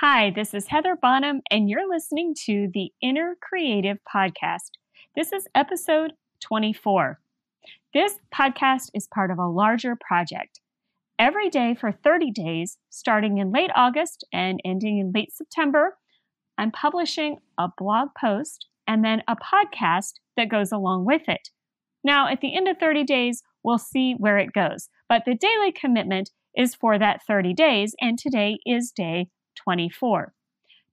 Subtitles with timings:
[0.00, 4.70] Hi, this is Heather Bonham, and you're listening to the Inner Creative Podcast.
[5.16, 7.18] This is episode 24.
[7.92, 10.60] This podcast is part of a larger project.
[11.18, 15.96] Every day for 30 days, starting in late August and ending in late September,
[16.56, 21.50] I'm publishing a blog post and then a podcast that goes along with it.
[22.04, 25.72] Now, at the end of 30 days, we'll see where it goes, but the daily
[25.72, 30.32] commitment is for that 30 days, and today is day 24.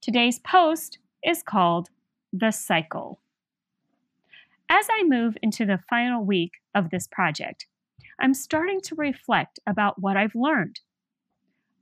[0.01, 1.89] Today's post is called
[2.31, 3.19] The Cycle.
[4.69, 7.67] As I move into the final week of this project,
[8.19, 10.79] I'm starting to reflect about what I've learned.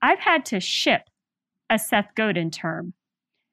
[0.01, 1.03] I've had to ship
[1.69, 2.93] a Seth Godin term,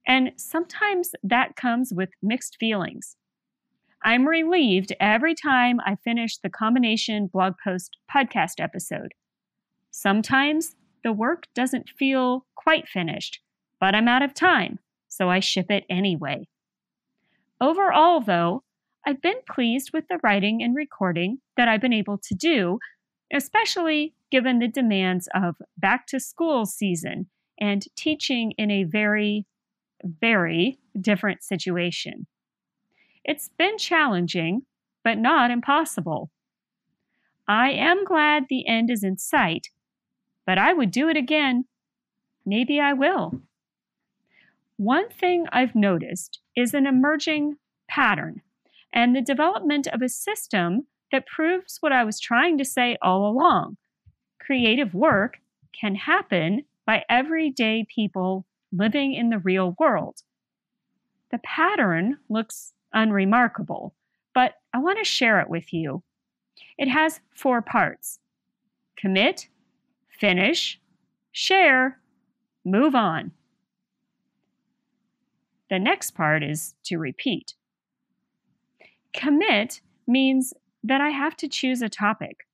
[0.07, 3.17] and sometimes that comes with mixed feelings.
[4.03, 9.13] I'm relieved every time I finish the combination blog post podcast episode.
[9.91, 13.41] Sometimes the work doesn't feel quite finished,
[13.79, 14.79] but I'm out of time,
[15.09, 16.49] so I ship it anyway.
[17.61, 18.63] Overall, though,
[19.07, 22.79] I've been pleased with the writing and recording that I've been able to do,
[23.33, 27.29] especially given the demands of back to school season
[27.61, 29.47] and teaching in a very,
[30.03, 32.27] very different situation.
[33.25, 34.63] It's been challenging,
[35.05, 36.31] but not impossible.
[37.47, 39.69] I am glad the end is in sight
[40.51, 41.67] but I would do it again.
[42.45, 43.41] Maybe I will.
[44.79, 48.43] One thing I've noticed is an emerging pattern
[48.93, 53.31] and the development of a system that proves what I was trying to say all
[53.31, 53.77] along.
[54.41, 55.39] Creative work
[55.79, 60.23] can happen by everyday people living in the real world.
[61.31, 63.95] The pattern looks unremarkable,
[64.35, 66.03] but I want to share it with you.
[66.79, 68.19] It has four parts
[68.97, 69.49] commit,
[70.09, 70.79] finish,
[71.33, 71.99] share,
[72.65, 73.33] move on.
[75.71, 77.55] The next part is to repeat.
[79.15, 80.53] Commit means
[80.85, 82.47] that I have to choose a topic.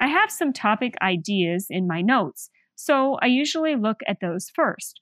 [0.00, 5.00] I have some topic ideas in my notes, so I usually look at those first.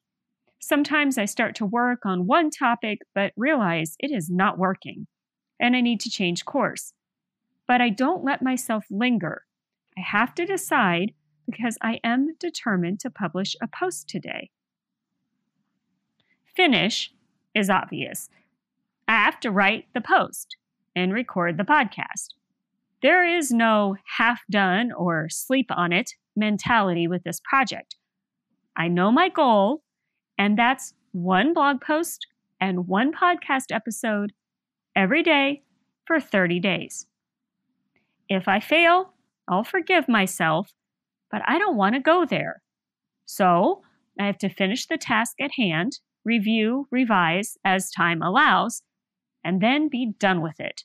[0.61, 5.07] Sometimes I start to work on one topic but realize it is not working
[5.61, 6.93] and I need to change course.
[7.67, 9.43] But I don't let myself linger.
[9.97, 11.13] I have to decide
[11.47, 14.51] because I am determined to publish a post today.
[16.55, 17.13] Finish
[17.55, 18.29] is obvious.
[19.07, 20.57] I have to write the post
[20.95, 22.35] and record the podcast.
[23.01, 27.97] There is no half done or sleep on it mentality with this project.
[28.77, 29.83] I know my goal,
[30.39, 32.27] and that's one blog post
[32.61, 34.33] and one podcast episode
[34.97, 35.63] every day
[36.07, 37.07] for 30 days.
[38.29, 39.13] If I fail,
[39.49, 40.73] I'll forgive myself
[41.31, 42.63] but I don't want to go there.
[43.25, 43.83] So
[44.19, 48.83] I have to finish the task at hand, review, revise as time allows,
[49.45, 50.85] and then be done with it.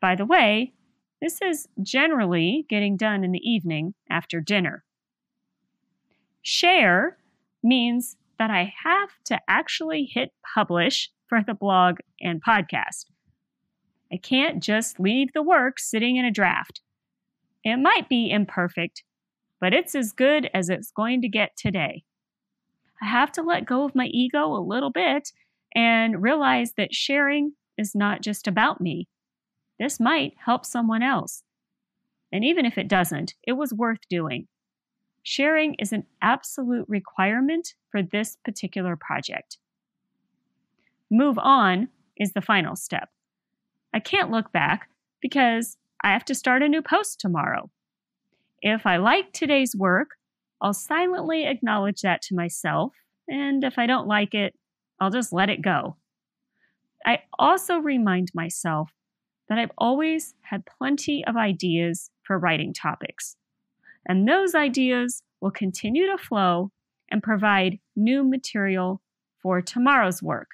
[0.00, 0.72] By the way,
[1.20, 4.84] this is generally getting done in the evening after dinner.
[6.42, 7.18] Share
[7.62, 13.04] means that I have to actually hit publish for the blog and podcast.
[14.10, 16.80] I can't just leave the work sitting in a draft.
[17.62, 19.04] It might be imperfect,
[19.60, 22.02] but it's as good as it's going to get today.
[23.02, 25.28] I have to let go of my ego a little bit
[25.74, 29.06] and realize that sharing is not just about me.
[29.78, 31.42] This might help someone else.
[32.32, 34.48] And even if it doesn't, it was worth doing.
[35.22, 39.58] Sharing is an absolute requirement for this particular project.
[41.10, 43.08] Move on is the final step.
[43.92, 44.88] I can't look back
[45.20, 47.70] because I have to start a new post tomorrow.
[48.62, 50.10] If I like today's work,
[50.60, 52.94] I'll silently acknowledge that to myself,
[53.28, 54.54] and if I don't like it,
[55.00, 55.96] I'll just let it go.
[57.04, 58.90] I also remind myself
[59.48, 63.36] that I've always had plenty of ideas for writing topics,
[64.06, 66.70] and those ideas will continue to flow
[67.10, 69.00] and provide new material
[69.42, 70.50] for tomorrow's work.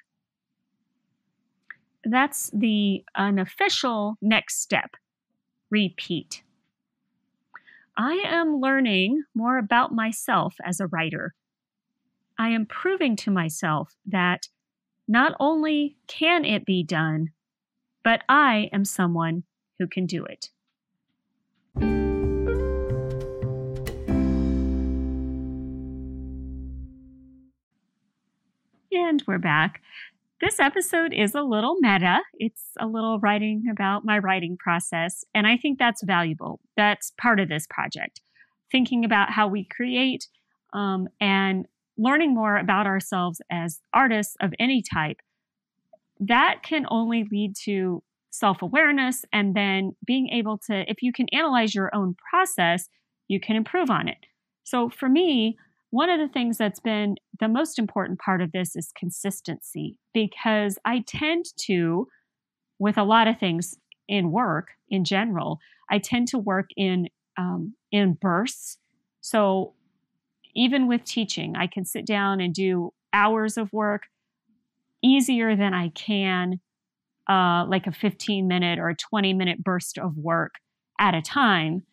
[2.03, 4.91] That's the unofficial next step
[5.69, 6.43] repeat.
[7.97, 11.33] I am learning more about myself as a writer.
[12.37, 14.47] I am proving to myself that
[15.07, 17.29] not only can it be done,
[18.03, 19.43] but I am someone
[19.79, 20.49] who can do it.
[29.27, 29.81] We're back.
[30.39, 32.19] This episode is a little meta.
[32.35, 36.61] It's a little writing about my writing process, and I think that's valuable.
[36.77, 38.21] That's part of this project.
[38.71, 40.27] Thinking about how we create
[40.73, 41.65] um, and
[41.97, 45.17] learning more about ourselves as artists of any type.
[46.19, 51.27] That can only lead to self awareness and then being able to, if you can
[51.33, 52.87] analyze your own process,
[53.27, 54.17] you can improve on it.
[54.63, 55.57] So for me,
[55.89, 60.77] one of the things that's been the most important part of this is consistency because
[60.85, 62.07] I tend to,
[62.79, 67.07] with a lot of things in work in general, I tend to work in
[67.37, 68.77] um, in bursts.
[69.21, 69.73] So
[70.55, 74.03] even with teaching, I can sit down and do hours of work
[75.03, 76.59] easier than I can
[77.29, 80.55] uh, like a 15 minute or a 20 minute burst of work
[80.99, 81.83] at a time,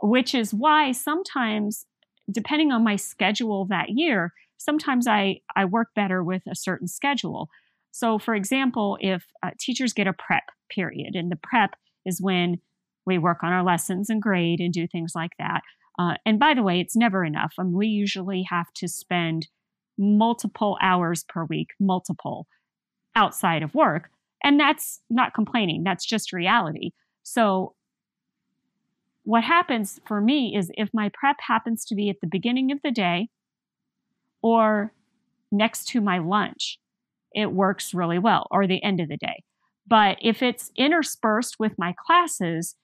[0.00, 1.84] which is why sometimes
[2.30, 7.48] depending on my schedule that year, sometimes I, I work better with a certain schedule.
[7.90, 11.70] So, for example, if uh, teachers get a prep period, and the prep
[12.04, 12.58] is when
[13.06, 15.62] we work on our lessons and grade and do things like that.
[15.98, 17.54] Uh, and by the way, it's never enough.
[17.58, 19.48] I mean, we usually have to spend
[19.96, 22.46] multiple hours per week, multiple
[23.16, 24.10] outside of work.
[24.44, 26.90] And that's not complaining, that's just reality.
[27.24, 27.74] So,
[29.28, 32.80] what happens for me is if my prep happens to be at the beginning of
[32.82, 33.28] the day
[34.40, 34.94] or
[35.52, 36.78] next to my lunch,
[37.34, 39.44] it works really well, or the end of the day.
[39.86, 42.74] But if it's interspersed with my classes,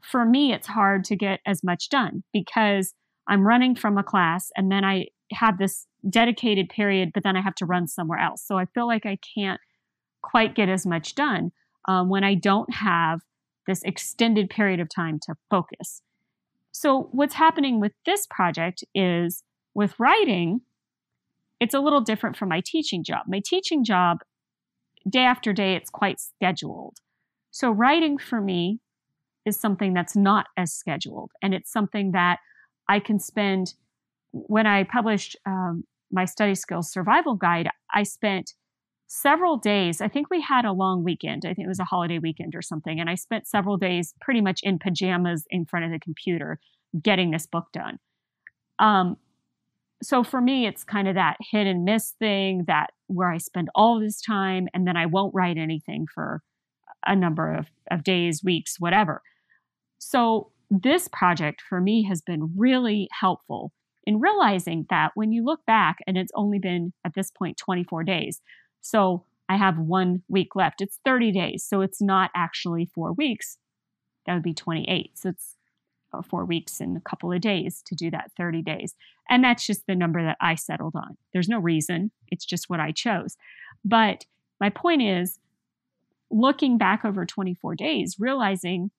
[0.00, 2.94] for me, it's hard to get as much done because
[3.28, 7.42] I'm running from a class and then I have this dedicated period, but then I
[7.42, 8.42] have to run somewhere else.
[8.42, 9.60] So I feel like I can't
[10.22, 11.52] quite get as much done
[11.86, 13.20] um, when I don't have
[13.66, 16.02] this extended period of time to focus.
[16.72, 19.42] So, what's happening with this project is
[19.74, 20.62] with writing,
[21.60, 23.22] it's a little different from my teaching job.
[23.28, 24.18] My teaching job,
[25.08, 26.96] day after day, it's quite scheduled.
[27.50, 28.80] So, writing for me
[29.44, 31.30] is something that's not as scheduled.
[31.42, 32.38] And it's something that
[32.88, 33.74] I can spend.
[34.32, 38.54] When I published um, my study skills survival guide, I spent
[39.14, 40.00] several days.
[40.00, 41.44] I think we had a long weekend.
[41.44, 42.98] I think it was a holiday weekend or something.
[42.98, 46.58] And I spent several days pretty much in pajamas in front of the computer
[47.02, 47.98] getting this book done.
[48.78, 49.18] Um,
[50.02, 53.68] so for me, it's kind of that hit and miss thing that where I spend
[53.74, 56.40] all this time and then I won't write anything for
[57.06, 59.20] a number of, of days, weeks, whatever.
[59.98, 63.72] So this project for me has been really helpful
[64.04, 68.04] in realizing that when you look back and it's only been at this point 24
[68.04, 68.40] days,
[68.82, 70.80] so I have one week left.
[70.80, 71.64] It's 30 days.
[71.64, 73.58] So it's not actually four weeks.
[74.26, 75.18] That would be 28.
[75.18, 75.56] So it's
[76.12, 78.94] uh, four weeks and a couple of days to do that 30 days.
[79.30, 81.16] And that's just the number that I settled on.
[81.32, 83.36] There's no reason, it's just what I chose.
[83.84, 84.26] But
[84.60, 85.38] my point is
[86.30, 88.90] looking back over 24 days, realizing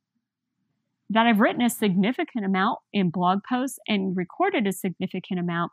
[1.10, 5.72] that I've written a significant amount in blog posts and recorded a significant amount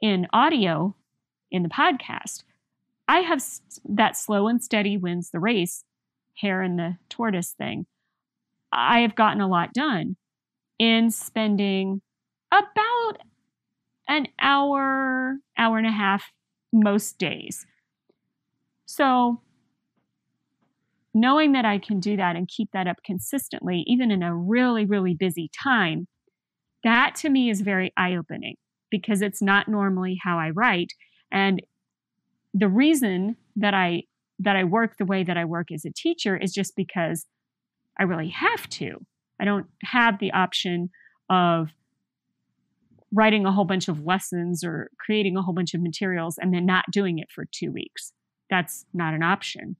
[0.00, 0.94] in audio
[1.50, 2.42] in the podcast.
[3.08, 3.42] I have
[3.84, 5.84] that slow and steady wins the race,
[6.40, 7.86] hare and the tortoise thing.
[8.72, 10.16] I have gotten a lot done
[10.78, 12.02] in spending
[12.50, 13.18] about
[14.08, 16.32] an hour, hour and a half
[16.72, 17.66] most days.
[18.86, 19.40] So,
[21.14, 24.84] knowing that I can do that and keep that up consistently, even in a really,
[24.84, 26.06] really busy time,
[26.84, 28.56] that to me is very eye opening
[28.90, 30.92] because it's not normally how I write.
[31.32, 31.62] And
[32.54, 34.04] the reason that I
[34.38, 37.26] that I work the way that I work as a teacher is just because
[37.98, 39.04] I really have to.
[39.40, 40.90] I don't have the option
[41.30, 41.70] of
[43.12, 46.66] writing a whole bunch of lessons or creating a whole bunch of materials and then
[46.66, 48.12] not doing it for 2 weeks.
[48.50, 49.76] That's not an option.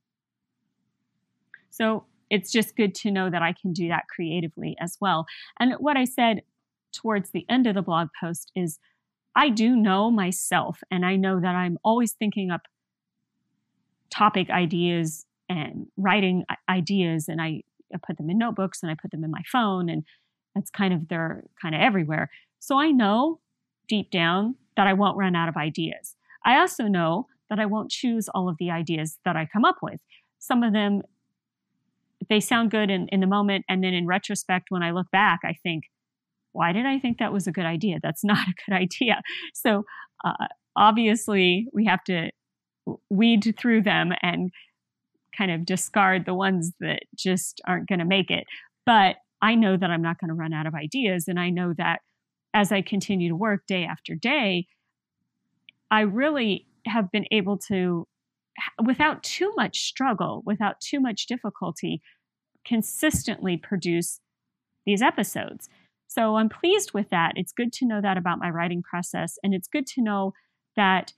[1.70, 5.26] So, it's just good to know that I can do that creatively as well.
[5.60, 6.42] And what I said
[6.92, 8.80] towards the end of the blog post is
[9.36, 12.62] I do know myself, and I know that I'm always thinking up
[14.10, 17.62] topic ideas and writing ideas, and I,
[17.94, 20.04] I put them in notebooks and I put them in my phone, and
[20.54, 22.30] that's kind of they're kind of everywhere.
[22.58, 23.40] So I know
[23.88, 26.16] deep down that I won't run out of ideas.
[26.44, 29.76] I also know that I won't choose all of the ideas that I come up
[29.82, 30.00] with.
[30.38, 31.02] Some of them,
[32.28, 33.64] they sound good in, in the moment.
[33.68, 35.84] And then in retrospect, when I look back, I think,
[36.56, 37.98] why did I think that was a good idea?
[38.02, 39.20] That's not a good idea.
[39.54, 39.84] So
[40.24, 42.30] uh, obviously, we have to
[43.10, 44.50] weed through them and
[45.36, 48.44] kind of discard the ones that just aren't going to make it.
[48.84, 51.28] But I know that I'm not going to run out of ideas.
[51.28, 52.00] And I know that
[52.54, 54.66] as I continue to work day after day,
[55.90, 58.06] I really have been able to
[58.82, 62.00] without too much struggle, without too much difficulty,
[62.64, 64.20] consistently produce
[64.86, 65.68] these episodes.
[66.08, 67.32] So I'm pleased with that.
[67.36, 69.38] It's good to know that about my writing process.
[69.42, 70.32] And it's good to know
[70.76, 71.12] that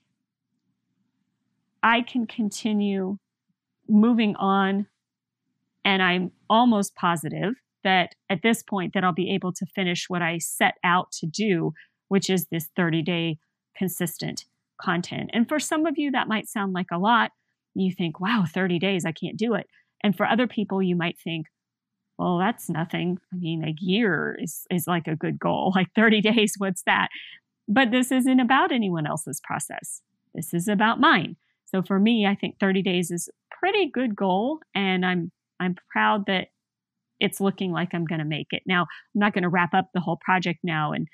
[1.83, 3.18] I can continue
[3.88, 4.87] moving on.
[5.85, 7.54] And I'm almost positive
[7.85, 11.26] that at this point that I'll be able to finish what I set out to
[11.26, 11.73] do,
[12.09, 13.38] which is this 30 day
[13.76, 14.45] consistent
[14.80, 15.30] content.
[15.33, 17.30] And for some of you, that might sound like a lot.
[17.75, 19.66] You think, wow, 30 days, I can't do it.
[20.02, 21.47] And for other people, you might think,
[22.19, 23.19] well, that's nothing.
[23.33, 25.73] I mean, a year is, is like a good goal.
[25.79, 27.09] Like 30 days, what's that?
[27.69, 30.03] But this isn't about anyone else's process.
[30.35, 31.37] This is about mine.
[31.67, 34.61] So for me, I think 30 days is pretty good goal.
[34.75, 36.49] And I'm I'm proud that
[37.21, 38.63] it's looking like I'm going to make it.
[38.67, 41.09] Now, I'm not going to wrap up the whole project now and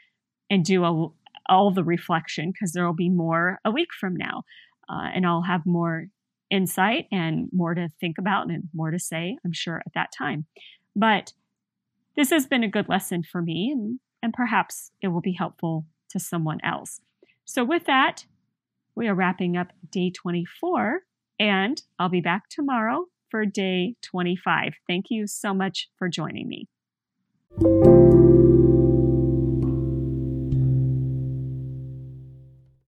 [0.50, 1.08] and do a,
[1.48, 4.42] all the reflection because there will be more a week from now,
[4.88, 6.06] uh, and I'll have more
[6.50, 9.36] insight and more to think about and more to say.
[9.44, 10.46] I'm sure at that time,
[10.94, 11.32] but
[12.16, 15.84] this has been a good lesson for me, and and perhaps it will be helpful
[16.08, 17.00] to someone else.
[17.44, 18.24] So with that,
[18.94, 21.02] we are wrapping up day 24,
[21.38, 24.74] and I'll be back tomorrow for day 25.
[24.86, 26.68] Thank you so much for joining me.